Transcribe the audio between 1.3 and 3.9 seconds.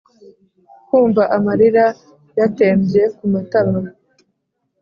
amarira yatembye kumatama